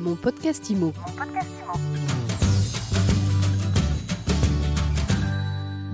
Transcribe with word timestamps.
Mon 0.00 0.16
podcast 0.16 0.70
IMO. 0.70 0.94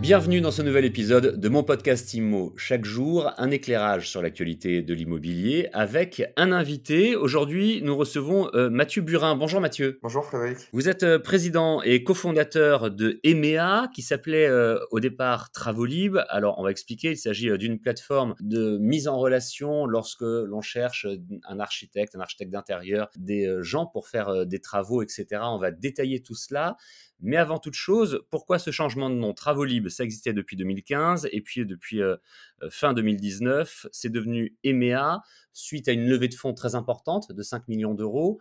Bienvenue 0.06 0.40
dans 0.40 0.52
ce 0.52 0.62
nouvel 0.62 0.84
épisode 0.84 1.40
de 1.40 1.48
mon 1.48 1.64
podcast 1.64 2.14
IMO. 2.14 2.52
Chaque 2.56 2.84
jour, 2.84 3.32
un 3.38 3.50
éclairage 3.50 4.08
sur 4.08 4.22
l'actualité 4.22 4.80
de 4.80 4.94
l'immobilier 4.94 5.68
avec 5.72 6.22
un 6.36 6.52
invité. 6.52 7.16
Aujourd'hui, 7.16 7.80
nous 7.82 7.96
recevons 7.96 8.48
euh, 8.54 8.70
Mathieu 8.70 9.02
Burin. 9.02 9.34
Bonjour 9.34 9.60
Mathieu. 9.60 9.98
Bonjour 10.04 10.24
Frédéric. 10.24 10.68
Vous 10.72 10.88
êtes 10.88 11.02
euh, 11.02 11.18
président 11.18 11.82
et 11.82 12.04
cofondateur 12.04 12.92
de 12.92 13.18
EMEA 13.24 13.88
qui 13.92 14.02
s'appelait 14.02 14.46
euh, 14.46 14.78
au 14.92 15.00
départ 15.00 15.50
Travolib. 15.50 16.18
Alors, 16.28 16.60
on 16.60 16.62
va 16.62 16.70
expliquer, 16.70 17.10
il 17.10 17.18
s'agit 17.18 17.58
d'une 17.58 17.80
plateforme 17.80 18.36
de 18.38 18.78
mise 18.78 19.08
en 19.08 19.18
relation 19.18 19.86
lorsque 19.86 20.20
l'on 20.20 20.60
cherche 20.60 21.08
un 21.48 21.58
architecte, 21.58 22.14
un 22.14 22.20
architecte 22.20 22.52
d'intérieur, 22.52 23.08
des 23.16 23.52
gens 23.62 23.86
pour 23.86 24.06
faire 24.06 24.46
des 24.46 24.60
travaux, 24.60 25.02
etc. 25.02 25.26
On 25.42 25.58
va 25.58 25.72
détailler 25.72 26.22
tout 26.22 26.36
cela. 26.36 26.76
Mais 27.20 27.36
avant 27.36 27.58
toute 27.58 27.74
chose, 27.74 28.22
pourquoi 28.30 28.58
ce 28.58 28.70
changement 28.70 29.08
de 29.08 29.14
nom? 29.14 29.32
Travolib, 29.32 29.88
ça 29.88 30.04
existait 30.04 30.34
depuis 30.34 30.56
2015 30.56 31.28
et 31.32 31.40
puis 31.40 31.64
depuis 31.64 32.02
euh, 32.02 32.16
euh, 32.62 32.68
fin 32.70 32.92
2019, 32.92 33.86
c'est 33.90 34.10
devenu 34.10 34.56
EMEA 34.64 35.22
suite 35.52 35.88
à 35.88 35.92
une 35.92 36.06
levée 36.06 36.28
de 36.28 36.34
fonds 36.34 36.52
très 36.52 36.74
importante 36.74 37.32
de 37.32 37.42
5 37.42 37.68
millions 37.68 37.94
d'euros. 37.94 38.38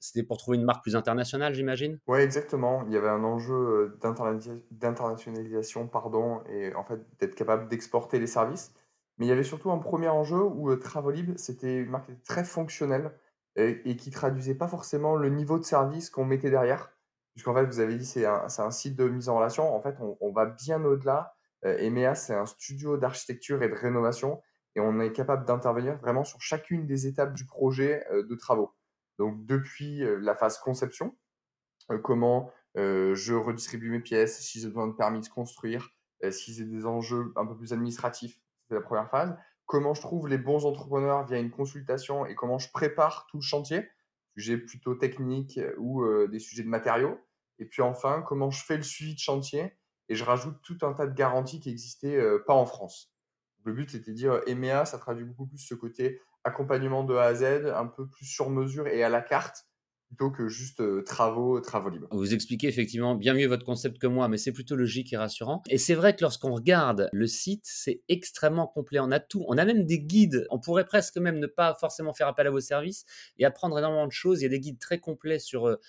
C'était 0.00 0.24
pour 0.24 0.38
trouver 0.38 0.58
une 0.58 0.64
marque 0.64 0.82
plus 0.82 0.96
internationale, 0.96 1.54
j'imagine? 1.54 1.98
Oui, 2.06 2.18
exactement. 2.20 2.84
Il 2.86 2.92
y 2.92 2.96
avait 2.96 3.08
un 3.08 3.22
enjeu 3.22 3.54
euh, 3.54 3.98
d'internationalisation, 4.72 5.86
pardon, 5.86 6.42
et 6.50 6.74
en 6.74 6.84
fait 6.84 7.00
d'être 7.20 7.36
capable 7.36 7.68
d'exporter 7.68 8.18
les 8.18 8.26
services. 8.26 8.72
Mais 9.18 9.26
il 9.26 9.28
y 9.28 9.32
avait 9.32 9.44
surtout 9.44 9.70
un 9.70 9.78
premier 9.78 10.08
enjeu 10.08 10.42
où 10.42 10.74
Travolib, 10.76 11.38
c'était 11.38 11.78
une 11.78 11.90
marque 11.90 12.10
très 12.24 12.44
fonctionnelle 12.44 13.12
et, 13.54 13.80
et 13.88 13.96
qui 13.96 14.10
traduisait 14.10 14.54
pas 14.54 14.68
forcément 14.68 15.16
le 15.16 15.30
niveau 15.30 15.58
de 15.58 15.64
service 15.64 16.10
qu'on 16.10 16.26
mettait 16.26 16.50
derrière 16.50 16.90
puisqu'en 17.36 17.54
fait, 17.54 17.66
vous 17.66 17.80
avez 17.80 17.96
dit 17.96 18.06
c'est 18.06 18.24
un, 18.24 18.46
un, 18.46 18.70
site 18.70 18.96
de 18.96 19.06
mise 19.06 19.28
en 19.28 19.36
relation. 19.36 19.76
En 19.76 19.82
fait, 19.82 19.94
on, 20.00 20.16
on 20.20 20.32
va 20.32 20.46
bien 20.46 20.82
au-delà. 20.82 21.36
Euh, 21.66 21.76
EMEA, 21.78 22.14
c'est 22.14 22.34
un 22.34 22.46
studio 22.46 22.96
d'architecture 22.96 23.62
et 23.62 23.68
de 23.68 23.74
rénovation 23.74 24.40
et 24.74 24.80
on 24.80 25.00
est 25.00 25.12
capable 25.12 25.44
d'intervenir 25.44 25.96
vraiment 25.98 26.24
sur 26.24 26.40
chacune 26.40 26.86
des 26.86 27.06
étapes 27.06 27.34
du 27.34 27.44
projet 27.44 28.06
euh, 28.10 28.22
de 28.26 28.34
travaux. 28.34 28.74
Donc, 29.18 29.44
depuis 29.44 30.02
euh, 30.02 30.16
la 30.16 30.34
phase 30.34 30.58
conception, 30.58 31.14
comment 32.02 32.50
je 32.74 33.32
redistribue 33.32 33.90
mes 33.90 34.00
pièces, 34.00 34.40
si 34.40 34.60
j'ai 34.60 34.66
besoin 34.66 34.88
de 34.88 34.92
permis 34.92 35.20
de 35.20 35.28
construire, 35.28 35.88
si 36.30 36.52
j'ai 36.52 36.64
des 36.64 36.84
enjeux 36.84 37.32
un 37.36 37.46
peu 37.46 37.56
plus 37.56 37.72
administratifs, 37.72 38.40
c'est 38.68 38.74
la 38.74 38.80
première 38.80 39.08
phase. 39.08 39.36
Comment 39.66 39.94
je 39.94 40.00
trouve 40.00 40.26
les 40.26 40.36
bons 40.36 40.66
entrepreneurs 40.66 41.24
via 41.24 41.38
une 41.38 41.52
consultation 41.52 42.26
et 42.26 42.34
comment 42.34 42.58
je 42.58 42.68
prépare 42.72 43.28
tout 43.30 43.36
le 43.36 43.42
chantier, 43.42 43.88
sujet 44.36 44.58
plutôt 44.58 44.96
technique 44.96 45.60
ou 45.78 46.04
des 46.26 46.40
sujets 46.40 46.64
de 46.64 46.68
matériaux. 46.68 47.16
Et 47.58 47.66
puis 47.66 47.82
enfin, 47.82 48.22
comment 48.26 48.50
je 48.50 48.64
fais 48.64 48.76
le 48.76 48.82
suivi 48.82 49.14
de 49.14 49.18
chantier 49.18 49.72
et 50.08 50.14
je 50.14 50.24
rajoute 50.24 50.56
tout 50.62 50.78
un 50.82 50.92
tas 50.92 51.06
de 51.06 51.14
garanties 51.14 51.60
qui 51.60 51.68
n'existaient 51.70 52.16
euh, 52.16 52.42
pas 52.46 52.54
en 52.54 52.66
France. 52.66 53.12
Le 53.64 53.72
but, 53.72 53.90
c'était 53.90 54.12
de 54.12 54.16
dire 54.16 54.40
EMEA, 54.46 54.84
ça 54.84 54.98
traduit 54.98 55.24
beaucoup 55.24 55.46
plus 55.46 55.58
ce 55.58 55.74
côté 55.74 56.20
accompagnement 56.44 57.02
de 57.02 57.14
A 57.14 57.24
à 57.24 57.34
Z, 57.34 57.72
un 57.74 57.86
peu 57.86 58.08
plus 58.08 58.24
sur 58.24 58.50
mesure 58.50 58.86
et 58.86 59.02
à 59.02 59.08
la 59.08 59.20
carte, 59.20 59.66
plutôt 60.06 60.30
que 60.30 60.46
juste 60.46 60.80
euh, 60.80 61.02
travaux, 61.02 61.60
travaux 61.60 61.90
libres. 61.90 62.06
Vous 62.12 62.32
expliquez 62.32 62.68
effectivement 62.68 63.16
bien 63.16 63.34
mieux 63.34 63.48
votre 63.48 63.64
concept 63.64 63.98
que 63.98 64.06
moi, 64.06 64.28
mais 64.28 64.38
c'est 64.38 64.52
plutôt 64.52 64.76
logique 64.76 65.12
et 65.12 65.16
rassurant. 65.16 65.64
Et 65.68 65.78
c'est 65.78 65.96
vrai 65.96 66.14
que 66.14 66.22
lorsqu'on 66.22 66.54
regarde 66.54 67.08
le 67.12 67.26
site, 67.26 67.64
c'est 67.64 68.02
extrêmement 68.08 68.68
complet. 68.68 69.00
On 69.00 69.10
a 69.10 69.18
tout. 69.18 69.44
On 69.48 69.58
a 69.58 69.64
même 69.64 69.84
des 69.84 69.98
guides. 69.98 70.46
On 70.50 70.60
pourrait 70.60 70.86
presque 70.86 71.16
même 71.16 71.40
ne 71.40 71.48
pas 71.48 71.74
forcément 71.74 72.14
faire 72.14 72.28
appel 72.28 72.46
à 72.46 72.50
vos 72.50 72.60
services 72.60 73.04
et 73.38 73.44
apprendre 73.44 73.76
énormément 73.76 74.06
de 74.06 74.12
choses. 74.12 74.40
Il 74.40 74.44
y 74.44 74.46
a 74.46 74.50
des 74.50 74.60
guides 74.60 74.78
très 74.78 75.00
complets 75.00 75.40
sur 75.40 75.66
euh, 75.66 75.80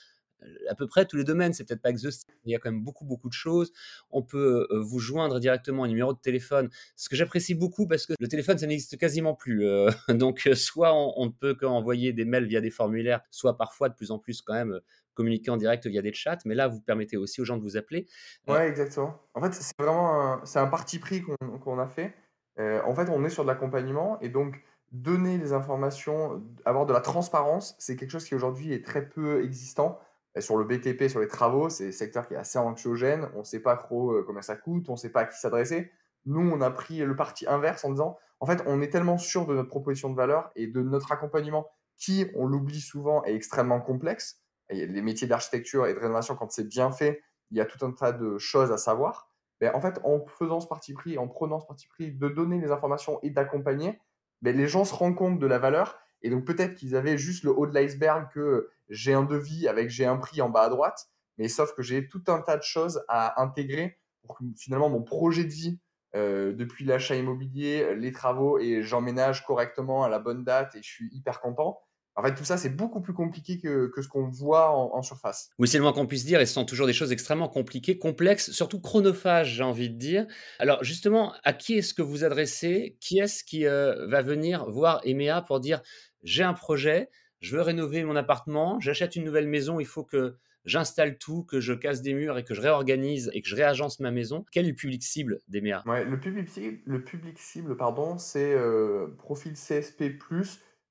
à 0.69 0.75
peu 0.75 0.87
près 0.87 1.05
tous 1.05 1.17
les 1.17 1.23
domaines. 1.23 1.53
C'est 1.53 1.65
peut-être 1.65 1.81
pas 1.81 1.89
exhaustif, 1.89 2.33
il 2.45 2.51
y 2.51 2.55
a 2.55 2.59
quand 2.59 2.71
même 2.71 2.83
beaucoup, 2.83 3.05
beaucoup 3.05 3.29
de 3.29 3.33
choses. 3.33 3.71
On 4.11 4.21
peut 4.21 4.67
euh, 4.71 4.81
vous 4.81 4.99
joindre 4.99 5.39
directement 5.39 5.83
un 5.83 5.87
numéro 5.87 6.13
de 6.13 6.19
téléphone, 6.19 6.69
ce 6.95 7.09
que 7.09 7.15
j'apprécie 7.15 7.55
beaucoup 7.55 7.87
parce 7.87 8.05
que 8.05 8.13
le 8.19 8.27
téléphone, 8.27 8.57
ça 8.57 8.67
n'existe 8.67 8.97
quasiment 8.97 9.33
plus. 9.33 9.65
Euh, 9.65 9.89
donc, 10.09 10.47
euh, 10.47 10.55
soit 10.55 10.93
on, 10.93 11.25
ne 11.25 11.31
peut 11.31 11.55
qu'envoyer 11.55 12.13
des 12.13 12.25
mails 12.25 12.45
via 12.45 12.61
des 12.61 12.71
formulaires, 12.71 13.21
soit 13.31 13.57
parfois 13.57 13.89
de 13.89 13.95
plus 13.95 14.11
en 14.11 14.19
plus 14.19 14.41
quand 14.41 14.53
même 14.53 14.79
communiquer 15.13 15.49
en 15.49 15.57
direct 15.57 15.87
via 15.87 16.03
des 16.03 16.13
chats, 16.13 16.37
mais 16.45 16.53
là, 16.53 16.67
vous 16.67 16.79
permettez 16.79 17.17
aussi 17.17 17.41
aux 17.41 17.45
gens 17.45 17.57
de 17.57 17.63
vous 17.63 17.75
appeler. 17.75 18.07
Ouais, 18.47 18.67
exactement. 18.67 19.19
En 19.33 19.41
fait, 19.41 19.51
c'est 19.51 19.73
vraiment 19.79 20.39
un 20.43 20.67
parti 20.67 20.99
pris 20.99 21.23
qu'on 21.63 21.79
a 21.79 21.87
fait. 21.87 22.13
en 22.59 22.93
fait, 22.93 23.09
on 23.09 23.25
est 23.25 23.29
sur 23.29 23.41
de 23.41 23.47
l'accompagnement 23.47 24.19
et 24.21 24.29
donc 24.29 24.61
donner 24.91 25.39
des 25.39 25.53
informations, 25.53 26.43
avoir 26.65 26.85
de 26.85 26.93
la 26.93 27.01
transparence, 27.01 27.75
c'est 27.79 27.95
quelque 27.95 28.11
chose 28.11 28.25
qui 28.25 28.35
aujourd'hui 28.35 28.73
est 28.73 28.85
très 28.85 29.09
peu 29.09 29.43
existant 29.43 29.99
sur 30.41 30.57
le 30.57 30.65
BTP, 30.65 31.07
sur 31.09 31.19
les 31.19 31.27
travaux, 31.27 31.69
c'est 31.69 31.87
un 31.87 31.91
secteur 31.91 32.27
qui 32.27 32.33
est 32.33 32.37
assez 32.37 32.59
anxiogène. 32.59 33.29
On 33.35 33.39
ne 33.39 33.43
sait 33.43 33.59
pas 33.59 33.75
trop 33.75 34.11
euh, 34.11 34.23
combien 34.25 34.41
ça 34.41 34.55
coûte, 34.55 34.89
on 34.89 34.93
ne 34.93 34.97
sait 34.97 35.11
pas 35.11 35.21
à 35.21 35.25
qui 35.25 35.39
s'adresser. 35.39 35.91
Nous, 36.25 36.41
on 36.41 36.61
a 36.61 36.69
pris 36.69 36.99
le 36.99 37.15
parti 37.15 37.47
inverse 37.47 37.85
en 37.85 37.91
disant, 37.91 38.17
en 38.39 38.45
fait, 38.45 38.61
on 38.65 38.81
est 38.81 38.89
tellement 38.89 39.17
sûr 39.17 39.45
de 39.45 39.53
notre 39.53 39.69
proposition 39.69 40.09
de 40.09 40.15
valeur 40.15 40.51
et 40.55 40.67
de 40.67 40.81
notre 40.81 41.11
accompagnement 41.11 41.67
qui, 41.97 42.29
on 42.35 42.45
l'oublie 42.45 42.81
souvent, 42.81 43.23
est 43.23 43.33
extrêmement 43.33 43.81
complexe. 43.81 44.41
les 44.69 45.01
métiers 45.01 45.27
d'architecture 45.27 45.87
et 45.87 45.93
de 45.93 45.99
rénovation, 45.99 46.35
quand 46.35 46.51
c'est 46.51 46.67
bien 46.67 46.91
fait, 46.91 47.23
il 47.51 47.57
y 47.57 47.61
a 47.61 47.65
tout 47.65 47.83
un 47.85 47.91
tas 47.91 48.11
de 48.11 48.37
choses 48.37 48.71
à 48.71 48.77
savoir. 48.77 49.31
Mais 49.61 49.73
en 49.73 49.81
fait, 49.81 49.99
en 50.03 50.25
faisant 50.27 50.59
ce 50.59 50.67
parti 50.67 50.93
pris, 50.93 51.17
en 51.17 51.27
prenant 51.27 51.59
ce 51.59 51.65
parti 51.65 51.87
pris 51.87 52.11
de 52.11 52.27
donner 52.27 52.59
les 52.59 52.71
informations 52.71 53.19
et 53.23 53.29
d'accompagner, 53.29 53.99
ben, 54.41 54.55
les 54.55 54.67
gens 54.67 54.85
se 54.85 54.93
rendent 54.93 55.15
compte 55.15 55.39
de 55.39 55.47
la 55.47 55.57
valeur 55.57 55.97
et 56.21 56.29
donc 56.29 56.45
peut-être 56.45 56.75
qu'ils 56.75 56.95
avaient 56.95 57.17
juste 57.17 57.43
le 57.43 57.51
haut 57.51 57.67
de 57.67 57.73
l'iceberg 57.73 58.29
que 58.33 58.69
j'ai 58.89 59.13
un 59.13 59.23
devis 59.23 59.67
avec 59.67 59.89
j'ai 59.89 60.05
un 60.05 60.17
prix 60.17 60.41
en 60.41 60.49
bas 60.49 60.63
à 60.63 60.69
droite, 60.69 61.09
mais 61.37 61.47
sauf 61.47 61.73
que 61.73 61.83
j'ai 61.83 62.07
tout 62.07 62.23
un 62.27 62.41
tas 62.41 62.57
de 62.57 62.63
choses 62.63 63.03
à 63.07 63.41
intégrer 63.41 63.99
pour 64.23 64.37
que 64.37 64.43
finalement 64.57 64.89
mon 64.89 65.03
projet 65.03 65.43
de 65.43 65.53
vie, 65.53 65.79
euh, 66.15 66.53
depuis 66.53 66.85
l'achat 66.85 67.15
immobilier, 67.15 67.95
les 67.95 68.11
travaux, 68.11 68.59
et 68.59 68.81
j'emménage 68.81 69.45
correctement 69.45 70.03
à 70.03 70.09
la 70.09 70.19
bonne 70.19 70.43
date 70.43 70.75
et 70.75 70.81
je 70.81 70.89
suis 70.89 71.09
hyper 71.13 71.39
content. 71.41 71.79
En 72.17 72.23
fait, 72.23 72.33
tout 72.33 72.43
ça, 72.43 72.57
c'est 72.57 72.75
beaucoup 72.75 72.99
plus 72.99 73.13
compliqué 73.13 73.59
que, 73.59 73.91
que 73.93 74.01
ce 74.01 74.07
qu'on 74.07 74.27
voit 74.27 74.71
en, 74.71 74.95
en, 74.95 75.03
surface. 75.03 75.51
Oui, 75.59 75.67
c'est 75.67 75.77
le 75.77 75.83
moins 75.83 75.93
qu'on 75.93 76.07
puisse 76.07 76.25
dire, 76.25 76.41
et 76.41 76.47
ce 76.47 76.53
sont 76.53 76.65
toujours 76.65 76.87
des 76.87 76.93
choses 76.93 77.11
extrêmement 77.11 77.47
compliquées, 77.47 77.99
complexes, 77.99 78.49
surtout 78.51 78.81
chronophages, 78.81 79.53
j'ai 79.53 79.63
envie 79.63 79.91
de 79.91 79.97
dire. 79.97 80.25
Alors, 80.57 80.83
justement, 80.83 81.35
à 81.43 81.53
qui 81.53 81.75
est-ce 81.75 81.93
que 81.93 82.01
vous 82.01 82.23
adressez? 82.23 82.97
Qui 82.99 83.19
est-ce 83.19 83.43
qui 83.43 83.67
euh, 83.67 84.07
va 84.07 84.23
venir 84.23 84.67
voir 84.67 84.99
EMEA 85.05 85.43
pour 85.43 85.59
dire 85.59 85.83
j'ai 86.23 86.41
un 86.41 86.55
projet, 86.55 87.11
je 87.39 87.55
veux 87.55 87.61
rénover 87.61 88.03
mon 88.03 88.15
appartement, 88.15 88.79
j'achète 88.79 89.15
une 89.15 89.23
nouvelle 89.23 89.47
maison, 89.47 89.79
il 89.79 89.85
faut 89.85 90.03
que 90.03 90.37
j'installe 90.65 91.19
tout, 91.19 91.43
que 91.43 91.59
je 91.59 91.73
casse 91.73 92.01
des 92.01 92.15
murs 92.15 92.39
et 92.39 92.43
que 92.43 92.55
je 92.55 92.61
réorganise 92.61 93.29
et 93.33 93.41
que 93.43 93.47
je 93.47 93.55
réagence 93.55 93.99
ma 93.99 94.09
maison? 94.09 94.43
Quel 94.51 94.65
est 94.65 94.69
le 94.69 94.75
public 94.75 95.03
cible 95.03 95.41
d'EMEA 95.47 95.83
ouais, 95.85 96.03
le, 96.03 96.19
public 96.19 96.49
cible, 96.49 96.79
le 96.85 97.03
public 97.03 97.37
cible, 97.37 97.77
pardon, 97.77 98.17
c'est 98.17 98.53
euh, 98.53 99.07
profil 99.19 99.53
CSP+, 99.53 100.17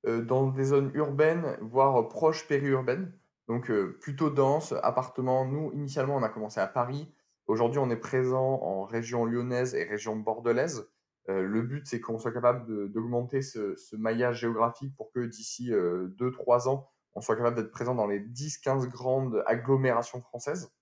dans 0.07 0.47
des 0.47 0.65
zones 0.65 0.91
urbaines, 0.93 1.57
voire 1.61 2.07
proches 2.07 2.47
périurbaines. 2.47 3.11
Donc 3.47 3.69
euh, 3.69 3.97
plutôt 4.01 4.29
dense, 4.29 4.73
appartement. 4.83 5.45
Nous, 5.45 5.71
initialement, 5.73 6.15
on 6.15 6.23
a 6.23 6.29
commencé 6.29 6.59
à 6.59 6.67
Paris. 6.67 7.11
Aujourd'hui, 7.47 7.79
on 7.79 7.89
est 7.89 7.97
présent 7.97 8.61
en 8.61 8.83
région 8.83 9.25
lyonnaise 9.25 9.73
et 9.73 9.83
région 9.85 10.17
bordelaise. 10.17 10.89
Euh, 11.29 11.43
le 11.43 11.61
but, 11.61 11.87
c'est 11.87 12.01
qu'on 12.01 12.19
soit 12.19 12.33
capable 12.33 12.91
d'augmenter 12.91 13.41
ce, 13.41 13.95
maillage 13.95 14.41
géographique 14.41 14.95
pour 14.95 15.11
que 15.11 15.21
d'ici 15.25 15.71
2-3 15.71 15.71
euh, 15.73 16.69
ans, 16.69 16.89
on 17.15 17.21
soit 17.21 17.35
capable 17.35 17.55
d'être 17.55 17.71
présent 17.71 17.95
dans 17.95 18.07
les 18.07 18.19
10-15 18.19 18.87
grandes 18.87 19.43
agglomérations 19.45 20.21
françaises. 20.21 20.73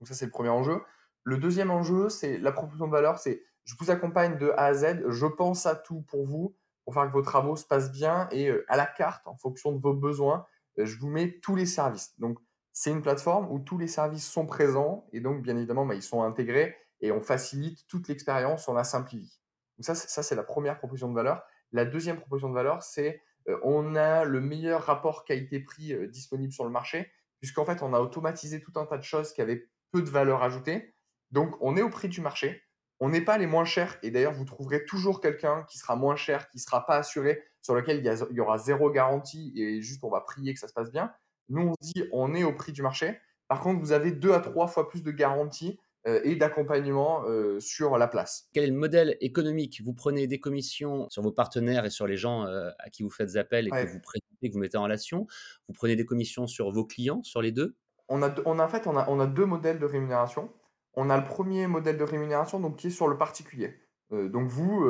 Donc 0.00 0.08
ça, 0.08 0.14
c'est 0.14 0.26
le 0.26 0.30
premier 0.30 0.50
enjeu. 0.50 0.80
Le 1.24 1.38
deuxième 1.38 1.70
enjeu, 1.70 2.08
c'est 2.10 2.38
la 2.38 2.52
proposition 2.52 2.86
de 2.86 2.92
valeur, 2.92 3.18
c'est 3.18 3.42
je 3.64 3.74
vous 3.78 3.90
accompagne 3.90 4.38
de 4.38 4.50
A 4.50 4.66
à 4.66 4.74
Z, 4.74 5.04
je 5.08 5.26
pense 5.26 5.66
à 5.66 5.74
tout 5.74 6.00
pour 6.02 6.24
vous, 6.24 6.56
pour 6.88 6.94
faire 6.94 7.06
que 7.06 7.12
vos 7.12 7.20
travaux 7.20 7.54
se 7.54 7.66
passent 7.66 7.92
bien 7.92 8.30
et 8.30 8.48
euh, 8.48 8.64
à 8.66 8.78
la 8.78 8.86
carte, 8.86 9.26
en 9.26 9.36
fonction 9.36 9.72
de 9.72 9.78
vos 9.78 9.92
besoins, 9.92 10.46
je 10.78 10.96
vous 10.96 11.10
mets 11.10 11.38
tous 11.40 11.54
les 11.54 11.66
services. 11.66 12.18
Donc, 12.18 12.38
c'est 12.72 12.90
une 12.90 13.02
plateforme 13.02 13.46
où 13.52 13.58
tous 13.58 13.76
les 13.76 13.88
services 13.88 14.26
sont 14.26 14.46
présents 14.46 15.06
et 15.12 15.20
donc, 15.20 15.42
bien 15.42 15.54
évidemment, 15.54 15.84
bah, 15.84 15.94
ils 15.94 16.02
sont 16.02 16.22
intégrés 16.22 16.74
et 17.02 17.12
on 17.12 17.20
facilite 17.20 17.86
toute 17.88 18.08
l'expérience, 18.08 18.68
on 18.68 18.72
la 18.72 18.84
simplifie. 18.84 19.38
Donc 19.76 19.84
ça, 19.84 20.22
c'est 20.22 20.34
la 20.34 20.42
première 20.42 20.78
proposition 20.78 21.10
de 21.10 21.14
valeur. 21.14 21.42
La 21.72 21.84
deuxième 21.84 22.16
proposition 22.16 22.48
de 22.48 22.54
valeur, 22.54 22.82
c'est 22.82 23.20
euh, 23.50 23.58
on 23.64 23.94
a 23.94 24.24
le 24.24 24.40
meilleur 24.40 24.82
rapport 24.82 25.26
qualité-prix 25.26 25.92
euh, 25.92 26.08
disponible 26.08 26.54
sur 26.54 26.64
le 26.64 26.70
marché, 26.70 27.12
puisqu'en 27.38 27.66
fait, 27.66 27.82
on 27.82 27.92
a 27.92 28.00
automatisé 28.00 28.62
tout 28.62 28.72
un 28.76 28.86
tas 28.86 28.96
de 28.96 29.02
choses 29.02 29.34
qui 29.34 29.42
avaient 29.42 29.68
peu 29.92 30.00
de 30.00 30.08
valeur 30.08 30.42
ajoutée. 30.42 30.94
Donc, 31.32 31.54
on 31.60 31.76
est 31.76 31.82
au 31.82 31.90
prix 31.90 32.08
du 32.08 32.22
marché. 32.22 32.62
On 33.00 33.08
n'est 33.10 33.20
pas 33.20 33.38
les 33.38 33.46
moins 33.46 33.64
chers. 33.64 33.98
Et 34.02 34.10
d'ailleurs, 34.10 34.32
vous 34.32 34.44
trouverez 34.44 34.84
toujours 34.84 35.20
quelqu'un 35.20 35.64
qui 35.68 35.78
sera 35.78 35.96
moins 35.96 36.16
cher, 36.16 36.48
qui 36.48 36.56
ne 36.58 36.62
sera 36.62 36.84
pas 36.86 36.96
assuré, 36.96 37.42
sur 37.62 37.74
lequel 37.74 37.98
il 37.98 38.04
y, 38.04 38.08
il 38.30 38.36
y, 38.36 38.40
aura 38.40 38.58
zéro 38.58 38.90
garantie 38.90 39.52
et 39.56 39.80
juste 39.80 40.02
on 40.04 40.10
va 40.10 40.20
prier 40.20 40.54
que 40.54 40.60
ça 40.60 40.68
se 40.68 40.72
passe 40.72 40.90
bien. 40.90 41.12
Nous, 41.48 41.62
on 41.62 41.74
dit 41.80 42.04
on 42.12 42.34
est 42.34 42.44
au 42.44 42.52
prix 42.52 42.72
du 42.72 42.82
marché. 42.82 43.18
Par 43.46 43.60
contre, 43.60 43.80
vous 43.80 43.92
avez 43.92 44.12
deux 44.12 44.32
à 44.32 44.40
trois 44.40 44.66
fois 44.66 44.88
plus 44.88 45.02
de 45.02 45.10
garanties 45.10 45.78
et 46.06 46.36
d'accompagnement 46.36 47.24
sur 47.60 47.98
la 47.98 48.08
place. 48.08 48.48
Quel 48.54 48.64
est 48.64 48.68
le 48.68 48.76
modèle 48.76 49.16
économique? 49.20 49.82
Vous 49.84 49.92
prenez 49.92 50.26
des 50.26 50.40
commissions 50.40 51.08
sur 51.10 51.22
vos 51.22 51.32
partenaires 51.32 51.84
et 51.84 51.90
sur 51.90 52.06
les 52.06 52.16
gens 52.16 52.44
à 52.44 52.90
qui 52.90 53.02
vous 53.02 53.10
faites 53.10 53.36
appel 53.36 53.66
et 53.66 53.70
que 53.70 53.86
vous 53.86 54.00
présentez, 54.00 54.48
que 54.48 54.52
vous 54.52 54.58
mettez 54.58 54.76
en 54.76 54.84
relation. 54.84 55.26
Vous 55.68 55.74
prenez 55.74 55.96
des 55.96 56.06
commissions 56.06 56.46
sur 56.46 56.70
vos 56.70 56.84
clients, 56.84 57.22
sur 57.22 57.42
les 57.42 57.52
deux? 57.52 57.76
On 58.08 58.22
a, 58.22 58.34
on 58.46 58.58
a, 58.58 58.64
En 58.64 58.68
fait, 58.68 58.86
on 58.86 58.96
a, 58.96 59.06
on 59.08 59.20
a 59.20 59.26
deux 59.26 59.44
modèles 59.44 59.78
de 59.78 59.86
rémunération. 59.86 60.50
On 60.94 61.10
a 61.10 61.16
le 61.16 61.24
premier 61.24 61.66
modèle 61.66 61.96
de 61.96 62.04
rémunération 62.04 62.60
donc, 62.60 62.76
qui 62.76 62.88
est 62.88 62.90
sur 62.90 63.08
le 63.08 63.16
particulier. 63.16 63.78
donc 64.10 64.48
vous, 64.48 64.84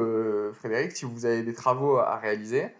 Frédéric, 0.54 0.92
si 0.92 1.04
vous 1.04 1.26
avez 1.26 1.42
des 1.42 1.52
travaux 1.52 1.98
à 1.98 2.16
réaliser, 2.16 2.72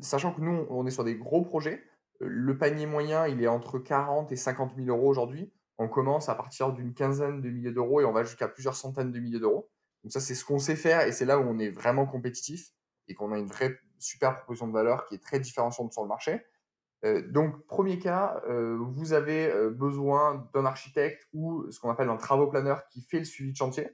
sachant 0.00 0.32
que 0.32 0.40
nous, 0.40 0.66
on 0.70 0.86
est 0.86 0.90
sur 0.90 1.04
des 1.04 1.16
gros 1.16 1.42
projets, 1.42 1.82
le 2.20 2.56
panier 2.56 2.86
moyen, 2.86 3.26
il 3.26 3.42
est 3.42 3.48
entre 3.48 3.78
40 3.78 4.30
et 4.32 4.36
50 4.36 4.76
000 4.76 4.88
euros 4.88 5.08
aujourd'hui. 5.08 5.52
On 5.78 5.88
commence 5.88 6.28
à 6.28 6.34
partir 6.34 6.72
d'une 6.72 6.94
quinzaine 6.94 7.40
de 7.40 7.50
milliers 7.50 7.72
d'euros 7.72 8.00
et 8.00 8.04
on 8.04 8.12
va 8.12 8.22
jusqu'à 8.22 8.46
plusieurs 8.46 8.76
centaines 8.76 9.10
de 9.10 9.18
milliers 9.18 9.40
d'euros. 9.40 9.68
Donc 10.04 10.12
ça, 10.12 10.20
c'est 10.20 10.34
ce 10.34 10.44
qu'on 10.44 10.58
sait 10.58 10.76
faire 10.76 11.00
et 11.06 11.12
c'est 11.12 11.24
là 11.24 11.38
où 11.38 11.42
on 11.42 11.58
est 11.58 11.70
vraiment 11.70 12.06
compétitif 12.06 12.70
et 13.08 13.14
qu'on 13.14 13.32
a 13.32 13.38
une 13.38 13.46
vraie 13.46 13.76
super 13.98 14.36
proposition 14.36 14.68
de 14.68 14.72
valeur 14.72 15.06
qui 15.06 15.16
est 15.16 15.22
très 15.22 15.40
différenciante 15.40 15.92
sur 15.92 16.02
le 16.02 16.08
marché. 16.08 16.44
Euh, 17.04 17.22
donc, 17.30 17.66
premier 17.66 17.98
cas, 17.98 18.42
euh, 18.48 18.76
vous 18.78 19.12
avez 19.12 19.50
euh, 19.50 19.70
besoin 19.70 20.48
d'un 20.54 20.64
architecte 20.64 21.28
ou 21.32 21.70
ce 21.70 21.78
qu'on 21.78 21.90
appelle 21.90 22.08
un 22.08 22.16
travaux 22.16 22.46
planeur 22.46 22.86
qui 22.88 23.02
fait 23.02 23.18
le 23.18 23.24
suivi 23.24 23.52
de 23.52 23.56
chantier. 23.56 23.90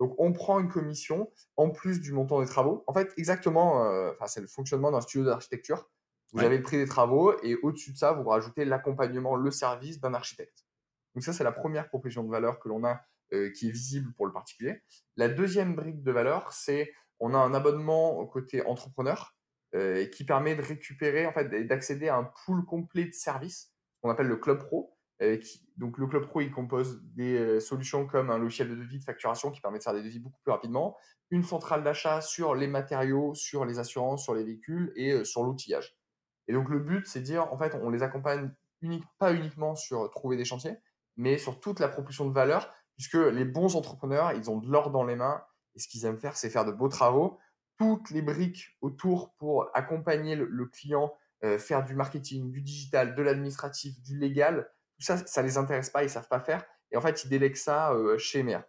Donc, 0.00 0.14
on 0.18 0.32
prend 0.32 0.58
une 0.58 0.68
commission 0.68 1.30
en 1.56 1.70
plus 1.70 2.00
du 2.00 2.12
montant 2.12 2.40
des 2.40 2.48
travaux. 2.48 2.84
En 2.86 2.94
fait, 2.94 3.12
exactement, 3.16 3.86
c'est 4.26 4.40
le 4.40 4.48
fonctionnement 4.48 4.90
d'un 4.90 5.00
studio 5.00 5.24
d'architecture. 5.24 5.88
Vous 6.32 6.42
avez 6.42 6.56
le 6.56 6.62
prix 6.64 6.78
des 6.78 6.86
travaux 6.86 7.32
et 7.44 7.54
au-dessus 7.62 7.92
de 7.92 7.96
ça, 7.96 8.12
vous 8.12 8.28
rajoutez 8.28 8.64
l'accompagnement, 8.64 9.36
le 9.36 9.52
service 9.52 10.00
d'un 10.00 10.14
architecte. 10.14 10.66
Donc 11.14 11.22
ça, 11.22 11.32
c'est 11.32 11.44
la 11.44 11.52
première 11.52 11.88
proposition 11.88 12.24
de 12.24 12.30
valeur 12.30 12.58
que 12.58 12.68
l'on 12.68 12.84
a 12.84 13.02
euh, 13.32 13.50
qui 13.50 13.68
est 13.68 13.70
visible 13.70 14.12
pour 14.14 14.26
le 14.26 14.32
particulier. 14.32 14.82
La 15.16 15.28
deuxième 15.28 15.74
brique 15.74 16.02
de 16.02 16.12
valeur, 16.12 16.52
c'est 16.52 16.92
on 17.20 17.34
a 17.34 17.38
un 17.38 17.54
abonnement 17.54 18.18
au 18.18 18.26
côté 18.26 18.66
entrepreneur 18.66 19.33
euh, 19.74 20.06
qui 20.06 20.24
permet 20.24 20.54
de 20.54 20.62
récupérer, 20.62 21.26
en 21.26 21.32
fait, 21.32 21.48
d'accéder 21.66 22.08
à 22.08 22.16
un 22.16 22.30
pool 22.44 22.64
complet 22.64 23.04
de 23.04 23.12
services 23.12 23.72
qu'on 24.00 24.10
appelle 24.10 24.28
le 24.28 24.36
Club 24.36 24.58
Pro. 24.58 24.96
Euh, 25.22 25.38
donc 25.76 25.98
le 25.98 26.06
Club 26.06 26.26
Pro, 26.26 26.40
il 26.40 26.50
compose 26.50 27.02
des 27.14 27.60
solutions 27.60 28.06
comme 28.06 28.30
un 28.30 28.38
logiciel 28.38 28.68
de 28.68 28.74
devis 28.74 28.98
de 28.98 29.04
facturation 29.04 29.50
qui 29.50 29.60
permet 29.60 29.78
de 29.78 29.84
faire 29.84 29.94
des 29.94 30.02
devis 30.02 30.20
beaucoup 30.20 30.40
plus 30.42 30.52
rapidement, 30.52 30.96
une 31.30 31.42
centrale 31.42 31.82
d'achat 31.82 32.20
sur 32.20 32.54
les 32.54 32.66
matériaux, 32.66 33.34
sur 33.34 33.64
les 33.64 33.78
assurances, 33.78 34.22
sur 34.22 34.34
les 34.34 34.44
véhicules 34.44 34.92
et 34.96 35.24
sur 35.24 35.42
l'outillage. 35.42 35.96
Et 36.46 36.52
donc 36.52 36.68
le 36.68 36.78
but, 36.78 37.06
c'est 37.06 37.20
de 37.20 37.24
dire, 37.24 37.52
en 37.52 37.58
fait, 37.58 37.74
on 37.82 37.90
les 37.90 38.02
accompagne 38.02 38.50
pas 39.18 39.32
uniquement 39.32 39.74
sur 39.74 40.10
trouver 40.10 40.36
des 40.36 40.44
chantiers, 40.44 40.76
mais 41.16 41.38
sur 41.38 41.60
toute 41.60 41.80
la 41.80 41.88
propulsion 41.88 42.28
de 42.28 42.34
valeur, 42.34 42.72
puisque 42.96 43.14
les 43.14 43.44
bons 43.44 43.76
entrepreneurs, 43.76 44.32
ils 44.32 44.50
ont 44.50 44.58
de 44.58 44.70
l'or 44.70 44.90
dans 44.90 45.04
les 45.04 45.16
mains, 45.16 45.42
et 45.74 45.78
ce 45.78 45.88
qu'ils 45.88 46.04
aiment 46.04 46.18
faire, 46.18 46.36
c'est 46.36 46.50
faire 46.50 46.64
de 46.64 46.72
beaux 46.72 46.88
travaux. 46.88 47.38
Toutes 47.78 48.10
les 48.10 48.22
briques 48.22 48.76
autour 48.80 49.34
pour 49.34 49.68
accompagner 49.74 50.36
le, 50.36 50.66
client, 50.66 51.12
euh, 51.42 51.58
faire 51.58 51.84
du 51.84 51.94
marketing, 51.94 52.50
du 52.50 52.60
digital, 52.60 53.14
de 53.14 53.22
l'administratif, 53.22 54.00
du 54.02 54.18
légal, 54.18 54.70
tout 54.96 55.04
ça, 55.04 55.18
ça 55.26 55.42
les 55.42 55.58
intéresse 55.58 55.90
pas, 55.90 56.04
ils 56.04 56.10
savent 56.10 56.28
pas 56.28 56.40
faire. 56.40 56.64
Et 56.90 56.96
en 56.96 57.00
fait, 57.00 57.24
ils 57.24 57.28
délèguent 57.28 57.56
ça 57.56 57.92
euh, 57.92 58.16
chez 58.18 58.40
EMEA. 58.40 58.68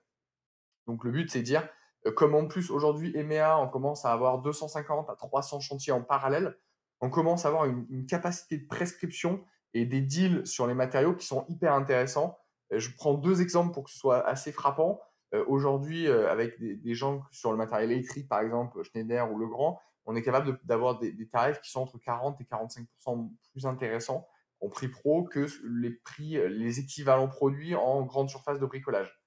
Donc 0.88 1.04
le 1.04 1.12
but, 1.12 1.30
c'est 1.30 1.40
de 1.40 1.44
dire, 1.44 1.68
euh, 2.08 2.12
comme 2.12 2.36
en 2.36 2.48
plus 2.48 2.72
aujourd'hui, 2.72 3.16
EMEA, 3.16 3.60
on 3.60 3.68
commence 3.68 4.06
à 4.06 4.12
avoir 4.12 4.42
250 4.42 5.10
à 5.10 5.16
300 5.16 5.60
chantiers 5.60 5.94
en 5.94 6.02
parallèle, 6.02 6.58
on 7.02 7.10
commence 7.10 7.46
à 7.46 7.50
avoir 7.50 7.66
une, 7.66 8.06
capacité 8.06 8.58
de 8.58 8.68
prescription 8.68 9.44
et 9.74 9.86
des 9.86 10.02
deals 10.02 10.46
sur 10.48 10.66
les 10.66 10.74
matériaux 10.74 11.14
qui 11.14 11.26
sont 11.26 11.46
hyper 11.50 11.74
intéressants. 11.74 12.40
Je 12.72 12.90
prends 12.96 13.14
deux 13.14 13.42
exemples 13.42 13.74
pour 13.74 13.84
que 13.84 13.92
ce 13.92 13.98
soit 13.98 14.26
assez 14.26 14.52
frappant. 14.52 15.02
Euh, 15.34 15.44
aujourd'hui, 15.48 16.08
euh, 16.08 16.30
avec 16.30 16.60
des, 16.60 16.94
gens 16.94 17.24
sur 17.32 17.52
le 17.52 17.58
matériel 17.58 17.92
électrique, 17.92 18.28
par 18.28 18.42
exemple 18.42 18.82
Schneider 18.84 19.32
ou 19.32 19.38
Legrand, 19.38 19.80
on 20.06 20.16
est 20.16 20.22
capable 20.22 20.60
d'avoir 20.64 21.00
des, 21.00 21.28
tarifs 21.28 21.60
qui 21.62 21.72
sont 21.72 21.82
entre 21.82 21.98
40 21.98 22.40
et 22.40 22.44
45% 22.44 23.32
plus 23.52 23.66
intéressants 23.66 24.28
en 24.62 24.70
prix 24.70 24.88
pro 24.88 25.24
que 25.24 25.48
les 25.66 25.92
prix, 25.92 26.38
les 26.48 26.80
équivalents 26.80 27.28
produits 27.28 27.76
en 27.76 28.04
grande 28.04 28.30
surface 28.30 28.60
de 28.60 28.66
bricolage. 28.66 29.20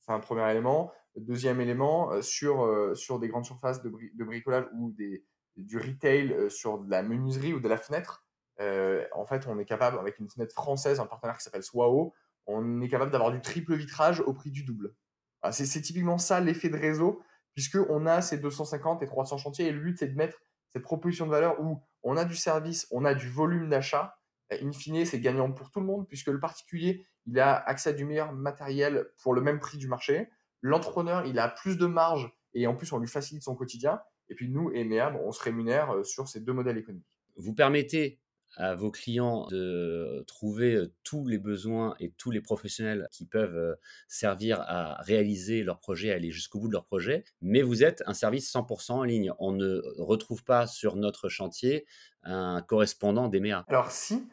C'est 0.00 0.12
un 0.12 0.20
premier 0.20 0.48
élément. 0.50 0.92
Deuxième 1.16 1.60
élément, 1.62 2.20
sur, 2.20 2.94
sur 2.94 3.18
des 3.18 3.28
grandes 3.28 3.46
surfaces 3.46 3.82
de, 3.82 3.90
bricolage 4.24 4.66
ou 4.74 4.94
du 5.56 5.78
retail 5.78 6.32
euh, 6.32 6.48
sur 6.48 6.78
de 6.78 6.90
la 6.90 7.02
menuiserie 7.02 7.54
ou 7.54 7.60
de 7.60 7.68
la 7.68 7.78
fenêtre. 7.78 8.24
Euh, 8.60 9.04
en 9.12 9.26
fait, 9.26 9.46
on 9.46 9.58
est 9.58 9.64
capable, 9.64 9.98
avec 9.98 10.18
une 10.18 10.28
fenêtre 10.28 10.54
française, 10.54 11.00
un 11.00 11.06
partenaire 11.06 11.36
qui 11.36 11.44
s'appelle 11.44 11.62
Swao, 11.62 12.14
on 12.46 12.80
est 12.80 12.88
capable 12.88 13.10
d'avoir 13.10 13.32
du 13.32 13.40
triple 13.40 13.74
vitrage 13.74 14.20
au 14.20 14.32
prix 14.32 14.50
du 14.50 14.62
double. 14.62 14.94
C'est 15.52 15.80
typiquement 15.80 16.18
ça 16.18 16.40
l'effet 16.40 16.68
de 16.68 16.76
réseau, 16.76 17.22
puisqu'on 17.54 18.06
a 18.06 18.20
ces 18.22 18.38
250 18.38 19.02
et 19.02 19.06
300 19.06 19.38
chantiers, 19.38 19.66
et 19.66 19.72
le 19.72 19.80
but, 19.80 19.98
c'est 19.98 20.08
de 20.08 20.16
mettre 20.16 20.38
cette 20.72 20.82
proposition 20.82 21.26
de 21.26 21.30
valeur 21.30 21.60
où 21.60 21.80
on 22.02 22.16
a 22.16 22.24
du 22.24 22.36
service, 22.36 22.86
on 22.90 23.04
a 23.04 23.14
du 23.14 23.28
volume 23.28 23.68
d'achat. 23.68 24.18
In 24.50 24.72
fine, 24.72 25.04
c'est 25.04 25.20
gagnant 25.20 25.50
pour 25.50 25.70
tout 25.70 25.80
le 25.80 25.86
monde, 25.86 26.06
puisque 26.06 26.28
le 26.28 26.38
particulier, 26.38 27.06
il 27.26 27.40
a 27.40 27.56
accès 27.56 27.90
à 27.90 27.92
du 27.92 28.04
meilleur 28.04 28.32
matériel 28.32 29.06
pour 29.22 29.34
le 29.34 29.40
même 29.40 29.58
prix 29.58 29.78
du 29.78 29.88
marché. 29.88 30.28
L'entrepreneur, 30.62 31.26
il 31.26 31.38
a 31.38 31.48
plus 31.48 31.78
de 31.78 31.86
marge, 31.86 32.30
et 32.54 32.66
en 32.66 32.74
plus, 32.74 32.92
on 32.92 32.98
lui 32.98 33.08
facilite 33.08 33.42
son 33.42 33.54
quotidien. 33.54 34.00
Et 34.28 34.34
puis 34.34 34.48
nous, 34.48 34.70
EMEA, 34.70 35.14
on 35.24 35.32
se 35.32 35.42
rémunère 35.42 35.92
euh, 35.92 36.04
sur 36.04 36.28
ces 36.28 36.40
deux 36.40 36.52
modèles 36.52 36.78
économiques. 36.78 37.06
Vous 37.36 37.54
permettez 37.54 38.18
à 38.56 38.74
vos 38.74 38.90
clients 38.90 39.46
de 39.48 40.24
trouver 40.26 40.78
tous 41.04 41.26
les 41.26 41.38
besoins 41.38 41.94
et 42.00 42.10
tous 42.10 42.30
les 42.30 42.40
professionnels 42.40 43.06
qui 43.12 43.26
peuvent 43.26 43.76
servir 44.08 44.60
à 44.62 45.00
réaliser 45.02 45.62
leur 45.62 45.78
projet, 45.78 46.10
à 46.10 46.14
aller 46.14 46.30
jusqu'au 46.30 46.58
bout 46.60 46.68
de 46.68 46.72
leur 46.72 46.86
projet, 46.86 47.24
mais 47.42 47.62
vous 47.62 47.84
êtes 47.84 48.02
un 48.06 48.14
service 48.14 48.52
100% 48.52 48.92
en 48.92 49.02
ligne. 49.02 49.32
On 49.38 49.52
ne 49.52 49.80
retrouve 49.98 50.42
pas 50.42 50.66
sur 50.66 50.96
notre 50.96 51.28
chantier 51.28 51.86
un 52.22 52.62
correspondant 52.62 53.28
d'EMEA. 53.28 53.64
Alors 53.68 53.90
si, 53.90 54.26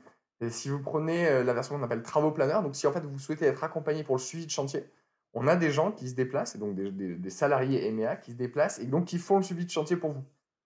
si 0.50 0.70
vous 0.70 0.80
prenez 0.80 1.44
la 1.44 1.54
version 1.54 1.78
qu'on 1.78 1.84
appelle 1.84 2.02
travaux 2.02 2.32
planeurs, 2.32 2.64
donc 2.64 2.76
si 2.76 2.88
en 2.88 2.94
fait 2.94 3.04
vous 3.04 3.20
souhaitez 3.20 3.46
être 3.46 3.64
accompagné 3.64 4.04
pour 4.04 4.16
le 4.16 4.22
suivi 4.22 4.46
de 4.46 4.52
chantier, 4.52 4.86
on 5.34 5.48
a 5.48 5.56
des 5.56 5.72
gens 5.72 5.92
qui 5.92 6.10
se 6.10 6.16
déplacent, 6.16 6.56
et 6.56 6.60
donc 6.60 6.76
des, 6.76 7.30
salariés 7.30 7.88
EMEA 7.88 8.16
qui 8.18 8.32
se 8.32 8.38
déplacent 8.38 8.80
et 8.80 8.86
donc 8.86 9.06
qui 9.06 9.18
font 9.18 9.38
le 9.38 9.44
suivi 9.44 9.66
de 9.66 9.72
chantier 9.72 9.98
pour 9.98 10.12
vous. 10.12 10.24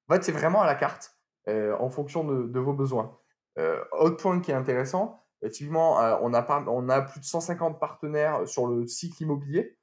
En 0.09 0.13
fait, 0.13 0.23
c'est 0.23 0.31
vraiment 0.31 0.61
à 0.61 0.65
la 0.65 0.75
carte 0.75 1.15
en 1.47 1.89
fonction 1.89 2.25
de, 2.25 2.59
vos 2.59 2.73
besoins. 2.73 3.17
Euh, 3.57 3.83
autre 3.91 4.17
point 4.17 4.39
qui 4.39 4.51
est 4.51 4.55
intéressant, 4.55 5.19
effectivement, 5.41 6.01
euh, 6.01 6.17
on, 6.21 6.33
a 6.33 7.01
plus 7.01 7.19
de 7.19 7.25
150 7.25 7.79
partenaires 7.79 8.47
sur 8.47 8.67
le 8.67 8.87
cycle 8.87 9.23
immobilier, 9.23 9.77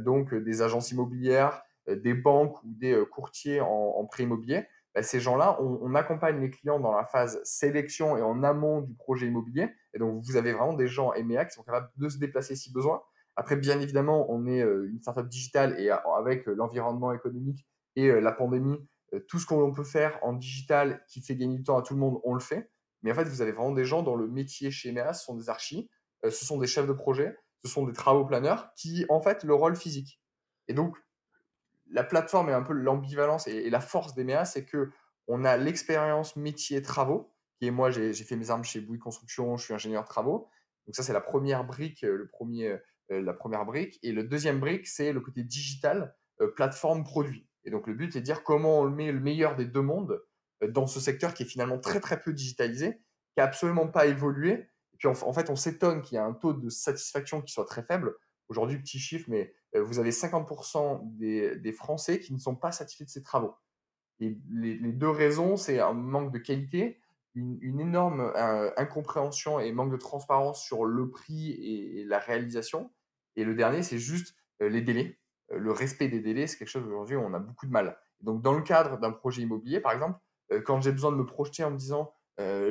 donc 0.00 0.34
des 0.34 0.60
agences 0.60 0.90
immobilières, 0.90 1.62
des 1.88 2.12
banques 2.12 2.62
ou 2.64 2.68
des 2.68 3.02
courtiers 3.10 3.62
en, 3.62 4.04
prêt 4.04 4.24
immobilier. 4.24 4.66
Bah, 4.94 5.02
ces 5.02 5.20
gens-là, 5.20 5.58
on, 5.62 5.94
accompagne 5.94 6.38
les 6.40 6.50
clients 6.50 6.80
dans 6.80 6.92
la 6.92 7.06
phase 7.06 7.40
sélection 7.44 8.18
et 8.18 8.22
en 8.22 8.42
amont 8.42 8.82
du 8.82 8.94
projet 8.94 9.26
immobilier. 9.26 9.70
Et 9.94 9.98
donc, 9.98 10.22
vous 10.22 10.36
avez 10.36 10.52
vraiment 10.52 10.74
des 10.74 10.86
gens 10.86 11.14
EMEA 11.14 11.46
qui 11.46 11.54
sont 11.54 11.62
capables 11.62 11.90
de 11.96 12.08
se 12.10 12.18
déplacer 12.18 12.56
si 12.56 12.70
besoin. 12.72 13.00
Après, 13.36 13.56
bien 13.56 13.80
évidemment, 13.80 14.26
on 14.30 14.46
est 14.46 14.60
euh, 14.60 14.90
une 14.90 15.00
startup 15.00 15.26
digitale 15.26 15.80
et 15.80 15.90
avec 15.90 16.46
euh, 16.46 16.54
l'environnement 16.54 17.12
économique 17.12 17.66
et 17.96 18.08
euh, 18.08 18.20
la 18.20 18.32
pandémie, 18.32 18.78
tout 19.28 19.38
ce 19.38 19.46
qu'on 19.46 19.72
peut 19.72 19.82
faire 19.82 20.18
en 20.22 20.34
digital 20.34 21.02
qui 21.08 21.20
fait 21.20 21.34
gagner 21.34 21.56
du 21.56 21.64
temps 21.64 21.78
à 21.78 21.82
tout 21.82 21.94
le 21.94 22.00
monde, 22.00 22.20
on 22.22 22.34
le 22.34 22.40
fait. 22.40 22.70
Mais 23.02 23.12
en 23.12 23.14
fait, 23.14 23.24
vous 23.24 23.42
avez 23.42 23.52
vraiment 23.52 23.72
des 23.72 23.84
gens 23.84 24.02
dans 24.02 24.16
le 24.16 24.28
métier 24.28 24.70
chez 24.70 24.92
MEA, 24.92 25.12
ce 25.14 25.24
sont 25.24 25.36
des 25.36 25.48
archis, 25.48 25.88
ce 26.22 26.44
sont 26.44 26.58
des 26.58 26.66
chefs 26.66 26.86
de 26.86 26.92
projet, 26.92 27.36
ce 27.64 27.70
sont 27.70 27.86
des 27.86 27.92
travaux 27.92 28.24
planeurs 28.24 28.72
qui, 28.76 29.06
en 29.08 29.20
fait, 29.20 29.44
le 29.44 29.54
rôle 29.54 29.76
physique. 29.76 30.20
Et 30.68 30.74
donc, 30.74 30.96
la 31.90 32.04
plateforme 32.04 32.48
est 32.50 32.54
un 32.54 32.62
peu 32.62 32.72
l'ambivalence 32.72 33.46
et, 33.46 33.70
la 33.70 33.80
force 33.80 34.14
des 34.14 34.24
MEA, 34.24 34.44
c'est 34.44 34.64
que 34.64 34.90
on 35.26 35.44
a 35.44 35.56
l'expérience 35.56 36.36
métier 36.36 36.82
travaux, 36.82 37.32
est 37.60 37.70
moi, 37.70 37.90
j'ai 37.90 38.12
fait 38.12 38.36
mes 38.36 38.50
armes 38.50 38.64
chez 38.64 38.80
Bouygues 38.80 39.00
Construction, 39.00 39.56
je 39.56 39.64
suis 39.64 39.74
ingénieur 39.74 40.04
travaux. 40.04 40.48
Donc 40.86 40.96
ça, 40.96 41.02
c'est 41.02 41.12
la 41.12 41.20
première 41.20 41.64
brique, 41.64 42.02
le 42.02 42.26
premier, 42.28 42.78
euh, 43.12 43.22
la 43.22 43.32
première 43.32 43.64
brique. 43.64 43.98
Et 44.02 44.12
le 44.12 44.24
deuxième 44.24 44.60
brique, 44.60 44.86
c'est 44.86 45.12
le 45.12 45.20
côté 45.20 45.44
digital, 45.44 46.14
euh, 46.40 46.48
plateforme 46.48 47.04
produit. 47.04 47.46
Et 47.64 47.70
donc 47.70 47.86
le 47.86 47.94
but 47.94 48.16
est 48.16 48.20
de 48.20 48.24
dire 48.24 48.42
comment 48.42 48.80
on 48.80 48.90
met 48.90 49.12
le 49.12 49.20
meilleur 49.20 49.56
des 49.56 49.66
deux 49.66 49.82
mondes 49.82 50.12
euh, 50.12 50.29
dans 50.68 50.86
ce 50.86 51.00
secteur 51.00 51.34
qui 51.34 51.44
est 51.44 51.46
finalement 51.46 51.78
très 51.78 52.00
très 52.00 52.20
peu 52.20 52.32
digitalisé, 52.32 52.94
qui 52.94 53.38
n'a 53.38 53.44
absolument 53.44 53.86
pas 53.86 54.06
évolué. 54.06 54.68
Puis 54.98 55.08
en, 55.08 55.32
fait, 55.32 55.48
on 55.48 55.56
s'étonne 55.56 56.02
qu'il 56.02 56.16
y 56.16 56.18
a 56.18 56.24
un 56.24 56.34
taux 56.34 56.52
de 56.52 56.68
satisfaction 56.68 57.40
qui 57.40 57.52
soit 57.52 57.64
très 57.64 57.82
faible. 57.82 58.14
Aujourd'hui, 58.48 58.78
petit 58.78 58.98
chiffre, 58.98 59.26
mais 59.28 59.54
vous 59.74 59.98
avez 59.98 60.10
50% 60.10 61.00
des, 61.16 61.72
Français 61.72 62.20
qui 62.20 62.34
ne 62.34 62.38
sont 62.38 62.56
pas 62.56 62.72
satisfaits 62.72 63.04
de 63.04 63.10
ces 63.10 63.22
travaux. 63.22 63.54
Les, 64.18 64.34
deux 64.92 65.08
raisons, 65.08 65.56
c'est 65.56 65.80
un 65.80 65.94
manque 65.94 66.32
de 66.32 66.38
qualité, 66.38 67.00
une, 67.34 67.80
énorme 67.80 68.30
incompréhension 68.76 69.58
et 69.58 69.72
manque 69.72 69.92
de 69.92 69.96
transparence 69.96 70.62
sur 70.62 70.84
le 70.84 71.08
prix 71.08 71.52
et 71.52 72.04
la 72.04 72.18
réalisation, 72.18 72.90
et 73.36 73.44
le 73.44 73.54
dernier, 73.54 73.82
c'est 73.82 73.98
juste 73.98 74.36
les 74.60 74.82
délais. 74.82 75.18
le 75.48 75.72
respect 75.72 76.08
des 76.08 76.20
délais, 76.20 76.46
c'est 76.46 76.58
quelque 76.58 76.68
chose 76.68 76.86
aujourd'hui 76.86 77.16
où 77.16 77.20
on 77.20 77.32
a 77.32 77.38
beaucoup 77.38 77.66
de 77.66 77.72
mal. 77.72 77.98
Donc, 78.20 78.42
dans 78.42 78.52
le 78.52 78.62
cadre 78.62 78.98
d'un 78.98 79.12
projet 79.12 79.42
immobilier, 79.42 79.80
par 79.80 79.92
exemple, 79.92 80.18
quand 80.64 80.80
j'ai 80.80 80.92
besoin 80.92 81.12
de 81.12 81.16
me 81.16 81.26
projeter 81.26 81.64
en 81.64 81.70
me 81.70 81.76
disant 81.76 82.12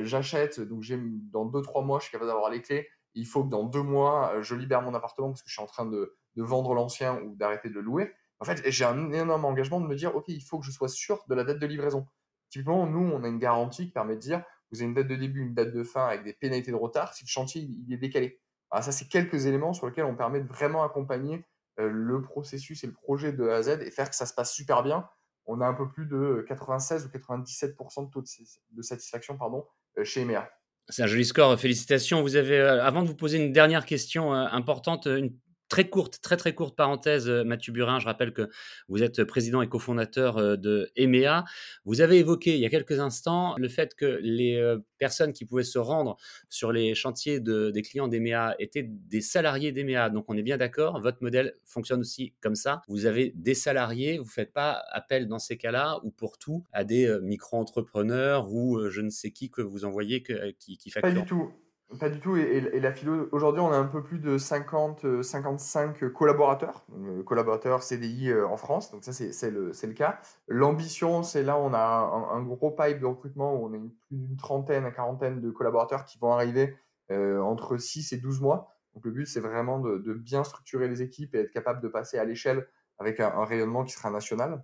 j'achète, 0.03 0.59
donc 0.59 0.83
dans 1.31 1.45
deux, 1.45 1.61
trois 1.61 1.83
mois, 1.83 1.99
je 1.99 2.05
suis 2.05 2.11
capable 2.11 2.29
d'avoir 2.29 2.49
les 2.49 2.61
clés, 2.61 2.87
il 3.13 3.25
faut 3.25 3.43
que 3.43 3.49
dans 3.49 3.63
deux 3.63 3.83
mois, 3.83 4.41
je 4.41 4.55
libère 4.55 4.81
mon 4.81 4.93
appartement 4.93 5.29
parce 5.29 5.41
que 5.41 5.49
je 5.49 5.53
suis 5.53 5.61
en 5.61 5.67
train 5.67 5.85
de, 5.85 6.15
vendre 6.35 6.73
l'ancien 6.73 7.21
ou 7.21 7.35
d'arrêter 7.35 7.69
de 7.69 7.75
le 7.75 7.81
louer. 7.81 8.13
En 8.39 8.45
fait, 8.45 8.61
j'ai 8.71 8.85
un 8.85 9.11
énorme 9.11 9.43
engagement 9.43 9.81
de 9.81 9.87
me 9.87 9.95
dire, 9.95 10.15
OK, 10.15 10.25
il 10.29 10.41
faut 10.41 10.59
que 10.59 10.65
je 10.65 10.71
sois 10.71 10.87
sûr 10.87 11.23
de 11.27 11.35
la 11.35 11.43
date 11.43 11.59
de 11.59 11.65
livraison. 11.65 12.07
Typiquement, 12.49 12.87
nous, 12.87 13.11
on 13.11 13.23
a 13.23 13.27
une 13.27 13.39
garantie 13.39 13.87
qui 13.87 13.91
permet 13.91 14.15
de 14.15 14.21
dire, 14.21 14.43
vous 14.71 14.79
avez 14.79 14.85
une 14.85 14.93
date 14.93 15.07
de 15.07 15.15
début, 15.15 15.41
une 15.41 15.53
date 15.53 15.73
de 15.73 15.83
fin 15.83 16.07
avec 16.07 16.23
des 16.23 16.33
pénalités 16.33 16.71
de 16.71 16.77
retard 16.77 17.13
si 17.13 17.25
le 17.25 17.29
chantier 17.29 17.69
est 17.89 17.97
décalé. 17.97 18.39
Alors 18.71 18.83
ça, 18.83 18.91
c'est 18.91 19.07
quelques 19.07 19.45
éléments 19.45 19.73
sur 19.73 19.87
lesquels 19.87 20.05
on 20.05 20.15
permet 20.15 20.41
de 20.41 20.47
vraiment 20.47 20.83
accompagner 20.83 21.43
euh, 21.79 21.89
le 21.89 22.21
processus 22.21 22.83
et 22.83 22.87
le 22.87 22.93
projet 22.93 23.33
de 23.33 23.47
A 23.47 23.55
à 23.55 23.61
Z 23.63 23.81
et 23.81 23.91
faire 23.91 24.09
que 24.09 24.15
ça 24.15 24.25
se 24.25 24.33
passe 24.33 24.53
super 24.53 24.83
bien. 24.83 25.07
On 25.51 25.61
a 25.61 25.65
un 25.65 25.73
peu 25.73 25.89
plus 25.89 26.05
de 26.05 26.45
96 26.47 27.07
ou 27.07 27.17
97% 27.17 28.05
de 28.05 28.11
taux 28.11 28.21
de, 28.21 28.81
satisfaction 28.83 29.35
pardon, 29.35 29.65
euh, 29.97 30.03
chez 30.03 30.21
EMEA. 30.21 30.47
C'est 30.89 31.01
un 31.01 31.07
joli 31.07 31.25
score, 31.25 31.59
félicitations. 31.59 32.21
Vous 32.21 32.35
avez, 32.35 32.59
euh, 32.59 32.83
avant 32.83 33.01
de 33.01 33.07
vous 33.07 33.15
poser 33.15 33.43
une 33.43 33.51
dernière 33.51 33.85
question 33.85 34.31
importante, 34.31 35.07
une 35.07 35.35
Très 35.69 35.87
courte, 35.87 36.19
très 36.23 36.35
très 36.35 36.55
courte 36.55 36.75
parenthèse, 36.75 37.29
euh, 37.29 37.43
Mathieu 37.43 37.71
Burin. 37.71 37.99
Je 37.99 38.05
rappelle 38.05 38.33
que 38.33 38.49
vous 38.87 39.03
êtes 39.03 39.23
président 39.23 39.61
et 39.61 39.69
cofondateur 39.69 40.37
euh, 40.39 40.55
de 40.55 40.89
EMEA. 40.95 41.45
Vous 41.85 42.01
avez 42.01 42.17
évoqué 42.17 42.55
il 42.55 42.59
y 42.59 42.65
a 42.65 42.69
quelques 42.69 42.99
instants 42.99 43.53
le 43.55 43.69
fait 43.69 43.93
que 43.93 44.19
les 44.23 44.55
euh, 44.55 44.79
personnes 44.97 45.31
qui 45.31 45.45
pouvaient 45.45 45.61
se 45.61 45.77
rendre 45.77 46.17
sur 46.49 46.71
les 46.71 46.95
chantiers 46.95 47.39
de, 47.39 47.69
des 47.69 47.83
clients 47.83 48.07
d'EMEA 48.07 48.55
étaient 48.57 48.87
des 48.89 49.21
salariés 49.21 49.71
d'EMEA. 49.71 50.09
Donc 50.09 50.25
on 50.27 50.35
est 50.35 50.41
bien 50.41 50.57
d'accord, 50.57 50.99
votre 51.01 51.21
modèle 51.21 51.53
fonctionne 51.65 51.99
aussi 51.99 52.33
comme 52.41 52.55
ça. 52.55 52.81
Vous 52.87 53.05
avez 53.05 53.31
des 53.35 53.53
salariés, 53.53 54.17
vous 54.17 54.23
ne 54.23 54.29
faites 54.29 54.51
pas 54.51 54.81
appel 54.89 55.27
dans 55.27 55.39
ces 55.39 55.57
cas-là 55.57 55.99
ou 56.03 56.09
pour 56.09 56.39
tout 56.39 56.63
à 56.73 56.83
des 56.83 57.15
micro-entrepreneurs 57.21 58.51
ou 58.51 58.89
je 58.89 59.01
ne 59.01 59.11
sais 59.11 59.29
qui 59.29 59.51
que 59.51 59.61
vous 59.61 59.85
envoyez 59.85 60.23
qui, 60.57 60.77
qui 60.79 60.89
facturent. 60.89 61.13
Pas 61.13 61.19
du 61.19 61.27
tout. 61.27 61.53
Pas 61.97 62.09
du 62.09 62.19
tout. 62.19 62.37
Et, 62.37 62.79
la 62.79 62.93
aujourd'hui, 63.31 63.61
on 63.61 63.71
a 63.71 63.77
un 63.77 63.87
peu 63.87 64.03
plus 64.03 64.19
de 64.19 64.37
50, 64.37 65.23
55 65.23 66.03
euh, 66.03 66.09
collaborateurs, 66.09 66.85
euh, 66.93 67.23
collaborateurs 67.23 67.81
CDI 67.81 68.29
euh, 68.29 68.47
en 68.47 68.57
France. 68.57 68.91
Donc 68.91 69.03
ça, 69.03 69.11
c'est 69.11 69.49
le, 69.49 69.71
le 69.71 69.93
cas. 69.93 70.19
L'ambition, 70.47 71.23
c'est 71.23 71.41
là, 71.41 71.57
on 71.57 71.73
a 71.73 71.79
un, 71.79 72.43
gros 72.43 72.69
pipe 72.69 72.99
de 72.99 73.07
recrutement 73.07 73.55
où 73.55 73.65
on 73.65 73.73
a 73.73 73.77
une, 73.77 73.89
plus 74.07 74.17
d'une 74.17 74.37
trentaine 74.37 74.85
à 74.85 74.91
quarantaine 74.91 75.41
de 75.41 75.49
collaborateurs 75.49 76.05
qui 76.05 76.19
vont 76.19 76.31
arriver 76.31 76.75
entre 77.11 77.77
6 77.77 78.13
et 78.13 78.17
12 78.17 78.39
mois. 78.39 78.75
Donc 78.93 79.03
le 79.05 79.11
but, 79.11 79.25
c'est 79.25 79.39
vraiment 79.39 79.79
de, 79.79 80.13
bien 80.13 80.43
structurer 80.43 80.87
les 80.87 81.01
équipes 81.01 81.33
et 81.33 81.39
être 81.39 81.51
capable 81.51 81.81
de 81.81 81.87
passer 81.87 82.19
à 82.19 82.23
l'échelle 82.23 82.67
avec 82.99 83.19
un, 83.19 83.43
rayonnement 83.45 83.83
qui 83.83 83.93
sera 83.93 84.11
national. 84.11 84.63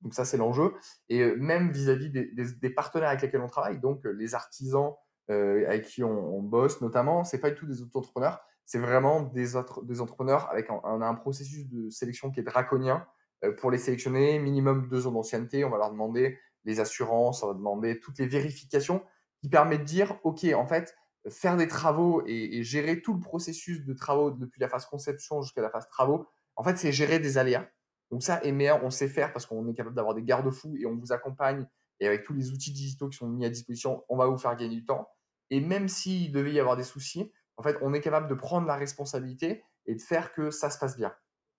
Donc 0.00 0.14
ça, 0.14 0.24
c'est 0.24 0.36
l'enjeu. 0.36 0.74
Et 1.08 1.24
même 1.36 1.70
vis-à-vis 1.70 2.10
des, 2.10 2.70
partenaires 2.70 3.10
avec 3.10 3.22
lesquels 3.22 3.40
on 3.40 3.46
travaille, 3.46 3.78
donc 3.78 4.04
les 4.04 4.34
artisans, 4.34 4.94
euh, 5.30 5.64
avec 5.68 5.84
qui 5.84 6.02
on, 6.02 6.42
bosse 6.42 6.80
notamment, 6.80 7.24
c'est 7.24 7.38
pas 7.38 7.50
du 7.50 7.56
tout 7.56 7.66
des 7.66 7.82
auto-entrepreneurs, 7.82 8.40
c'est 8.66 8.78
vraiment 8.78 9.22
des, 9.22 9.56
entrepreneurs 9.56 10.50
avec 10.50 10.68
un, 10.70 11.14
processus 11.14 11.68
de 11.68 11.88
sélection 11.90 12.30
qui 12.30 12.40
est 12.40 12.44
draconien. 12.44 13.06
Euh, 13.44 13.52
pour 13.52 13.70
les 13.70 13.78
sélectionner, 13.78 14.38
minimum 14.38 14.88
deux 14.88 15.06
ans 15.06 15.12
d'ancienneté, 15.12 15.64
on 15.64 15.70
va 15.70 15.78
leur 15.78 15.90
demander 15.90 16.38
les 16.64 16.80
assurances, 16.80 17.42
on 17.42 17.48
va 17.48 17.54
demander 17.54 18.00
toutes 18.00 18.18
les 18.18 18.26
vérifications 18.26 19.02
qui 19.40 19.48
permettent 19.48 19.80
de 19.80 19.86
dire, 19.86 20.18
OK, 20.24 20.44
en 20.54 20.66
fait, 20.66 20.94
faire 21.28 21.56
des 21.56 21.68
travaux 21.68 22.22
et, 22.26 22.62
gérer 22.62 23.00
tout 23.00 23.14
le 23.14 23.20
processus 23.20 23.84
de 23.84 23.92
travaux 23.92 24.30
depuis 24.30 24.60
la 24.60 24.68
phase 24.68 24.86
conception 24.86 25.42
jusqu'à 25.42 25.62
la 25.62 25.70
phase 25.70 25.88
travaux, 25.88 26.26
en 26.56 26.64
fait, 26.64 26.76
c'est 26.76 26.92
gérer 26.92 27.18
des 27.18 27.38
aléas. 27.38 27.68
Donc 28.10 28.22
ça, 28.22 28.40
EMEA, 28.44 28.80
on 28.82 28.90
sait 28.90 29.08
faire 29.08 29.32
parce 29.32 29.46
qu'on 29.46 29.68
est 29.68 29.74
capable 29.74 29.94
d'avoir 29.94 30.14
des 30.14 30.22
garde-fous 30.22 30.76
et 30.76 30.86
on 30.86 30.96
vous 30.96 31.12
accompagne. 31.12 31.66
Et 32.00 32.06
avec 32.06 32.24
tous 32.24 32.32
les 32.32 32.50
outils 32.50 32.72
digitaux 32.72 33.08
qui 33.08 33.18
sont 33.18 33.28
mis 33.28 33.44
à 33.44 33.50
disposition, 33.50 34.04
on 34.08 34.16
va 34.16 34.26
vous 34.26 34.38
faire 34.38 34.56
gagner 34.56 34.76
du 34.76 34.84
temps. 34.84 35.08
Et 35.50 35.60
même 35.60 35.88
s'il 35.88 36.32
devait 36.32 36.52
y 36.52 36.60
avoir 36.60 36.76
des 36.76 36.84
soucis, 36.84 37.32
en 37.56 37.62
fait, 37.62 37.76
on 37.82 37.92
est 37.92 38.00
capable 38.00 38.28
de 38.28 38.34
prendre 38.34 38.66
la 38.66 38.76
responsabilité 38.76 39.64
et 39.86 39.94
de 39.94 40.00
faire 40.00 40.32
que 40.32 40.50
ça 40.50 40.70
se 40.70 40.78
passe 40.78 40.96
bien. 40.96 41.14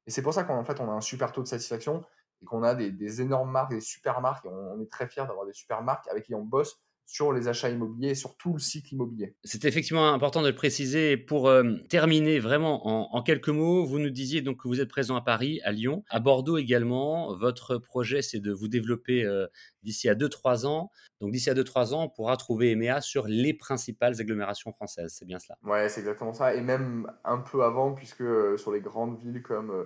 Et 0.08 0.12
c'est 0.12 0.22
pour 0.22 0.34
ça 0.34 0.44
qu'en 0.44 0.64
fait, 0.64 0.80
on 0.80 0.90
a 0.90 0.94
un 0.94 1.02
super 1.02 1.32
taux 1.32 1.44
de 1.44 1.48
satisfaction 1.48 2.02
et 2.42 2.46
qu'on 2.46 2.64
a 2.64 2.74
des, 2.74 3.22
énormes 3.22 3.52
marques, 3.52 3.72
des 3.72 3.82
super 3.82 4.22
marques. 4.22 4.46
Et 4.46 4.50
on, 4.50 4.74
on 4.74 4.82
est 4.82 4.90
très 4.90 5.08
fiers 5.08 5.26
d'avoir 5.28 5.46
des 5.46 5.54
super 5.54 5.84
marques 5.84 6.08
avec 6.08 6.26
qui 6.26 6.34
on 6.34 6.44
bosse 6.44 6.82
sur 7.12 7.34
les 7.34 7.48
achats 7.50 7.70
immobiliers 7.70 8.16
sur 8.16 8.38
tout 8.38 8.54
le 8.54 8.60
cycle 8.60 8.94
immobilier. 8.94 9.36
C'est 9.44 9.66
effectivement 9.66 10.14
important 10.14 10.42
de 10.42 10.48
le 10.48 10.56
préciser. 10.56 11.18
Pour 11.18 11.50
euh, 11.50 11.76
terminer 11.90 12.40
vraiment 12.40 13.14
en, 13.14 13.22
quelques 13.22 13.50
mots, 13.50 13.86
vous 13.86 14.00
nous 14.00 14.10
disiez 14.10 14.42
donc 14.42 14.64
que 14.64 14.68
vous 14.68 14.80
êtes 14.80 14.90
présent 14.90 15.18
à 15.18 15.22
Paris, 15.22 15.60
à 15.66 15.72
Lyon, 15.72 16.04
à 16.10 16.22
Bordeaux 16.22 16.58
également. 16.58 17.36
Votre 17.36 17.78
projet, 17.78 18.22
c'est 18.22 18.40
de 18.40 18.54
vous 18.54 18.70
développer 18.70 19.26
euh, 19.26 19.48
d'ici 19.84 20.08
à 20.08 20.16
2-3 20.16 20.66
ans. 20.66 20.90
Donc 21.20 21.32
d'ici 21.32 21.50
à 21.50 21.54
2-3 21.54 21.94
ans, 21.94 22.04
on 22.04 22.10
pourra 22.10 22.38
trouver 22.38 22.72
EMEA 22.72 23.02
sur 23.02 23.28
les 23.28 23.54
principales 23.54 24.20
agglomérations 24.20 24.72
françaises. 24.72 25.14
C'est 25.18 25.26
bien 25.26 25.40
cela 25.40 25.58
Ouais, 25.64 25.90
c'est 25.90 26.00
exactement 26.00 26.34
ça. 26.34 26.56
Et 26.56 26.62
même 26.62 27.12
un 27.26 27.40
peu 27.40 27.64
avant, 27.64 27.94
puisque 27.94 28.22
euh, 28.22 28.56
sur 28.58 28.72
les 28.72 28.82
grandes 28.82 29.20
villes 29.20 29.42
comme... 29.42 29.86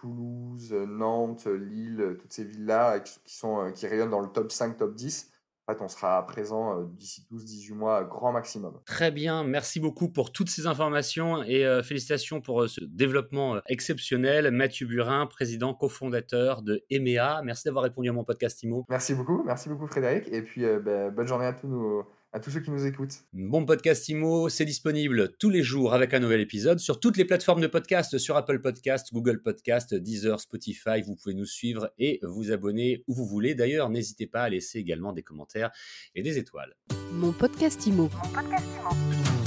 Toulouse, 0.00 0.72
Nantes, 0.72 1.46
Lille, 1.46 2.16
toutes 2.18 2.32
ces 2.32 2.44
villes-là 2.44 3.00
qui, 3.00 3.20
sont, 3.26 3.70
qui 3.74 3.86
rayonnent 3.86 4.08
dans 4.08 4.22
le 4.22 4.28
top 4.28 4.50
5, 4.50 4.78
top 4.78 4.94
10, 4.94 5.30
on 5.80 5.88
sera 5.88 6.24
présent 6.26 6.78
euh, 6.78 6.84
d'ici 6.96 7.26
12-18 7.32 7.74
mois, 7.74 8.04
grand 8.04 8.32
maximum. 8.32 8.80
Très 8.86 9.10
bien, 9.10 9.44
merci 9.44 9.80
beaucoup 9.80 10.08
pour 10.08 10.32
toutes 10.32 10.48
ces 10.48 10.66
informations 10.66 11.42
et 11.42 11.64
euh, 11.64 11.82
félicitations 11.82 12.40
pour 12.40 12.62
euh, 12.62 12.68
ce 12.68 12.84
développement 12.84 13.60
exceptionnel. 13.68 14.50
Mathieu 14.50 14.86
Burin, 14.86 15.26
président 15.26 15.74
cofondateur 15.74 16.62
de 16.62 16.82
EMEA. 16.90 17.42
Merci 17.44 17.64
d'avoir 17.66 17.84
répondu 17.84 18.08
à 18.08 18.12
mon 18.12 18.24
podcast 18.24 18.62
IMO. 18.62 18.84
Merci 18.88 19.14
beaucoup, 19.14 19.42
merci 19.44 19.68
beaucoup 19.68 19.86
Frédéric. 19.86 20.28
Et 20.32 20.42
puis 20.42 20.62
ben, 20.62 21.10
bonne 21.10 21.26
journée 21.26 21.46
à 21.46 21.52
tous 21.52 21.68
nos 21.68 22.04
à 22.32 22.40
tous 22.40 22.50
ceux 22.50 22.60
qui 22.60 22.70
nous 22.70 22.84
écoutent. 22.84 23.24
Bon 23.32 23.64
podcast 23.64 24.08
IMO, 24.08 24.48
c'est 24.48 24.64
disponible 24.64 25.36
tous 25.38 25.50
les 25.50 25.62
jours 25.62 25.94
avec 25.94 26.12
un 26.14 26.18
nouvel 26.18 26.40
épisode 26.40 26.78
sur 26.78 27.00
toutes 27.00 27.16
les 27.16 27.24
plateformes 27.24 27.60
de 27.60 27.66
podcast, 27.66 28.18
sur 28.18 28.36
Apple 28.36 28.60
Podcast, 28.60 29.08
Google 29.12 29.40
Podcast, 29.42 29.94
Deezer, 29.94 30.38
Spotify. 30.40 31.02
Vous 31.06 31.16
pouvez 31.16 31.34
nous 31.34 31.46
suivre 31.46 31.90
et 31.98 32.20
vous 32.22 32.52
abonner 32.52 33.04
où 33.06 33.14
vous 33.14 33.26
voulez. 33.26 33.54
D'ailleurs, 33.54 33.88
n'hésitez 33.88 34.26
pas 34.26 34.42
à 34.42 34.48
laisser 34.48 34.78
également 34.78 35.12
des 35.12 35.22
commentaires 35.22 35.70
et 36.14 36.22
des 36.22 36.38
étoiles. 36.38 36.74
Mon 37.12 37.32
podcast 37.32 37.86
IMO. 37.86 38.10
Mon 38.12 38.32
podcast 38.32 38.66
IMO. 38.76 39.37